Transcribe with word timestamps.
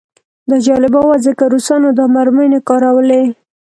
دا 0.49 0.57
جالبه 0.67 0.99
وه 1.07 1.17
ځکه 1.25 1.43
روسانو 1.53 1.89
دا 1.99 2.05
مرمۍ 2.15 2.47
نه 2.53 2.59
کارولې 2.69 3.23